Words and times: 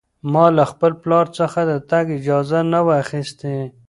ما 0.31 0.45
له 0.57 0.63
خپل 0.71 0.91
پلار 1.03 1.25
څخه 1.39 1.59
د 1.65 1.71
تګ 1.89 2.05
اجازه 2.19 2.59
نه 2.73 2.79
وه 2.85 2.93
اخیستې. 3.03 3.55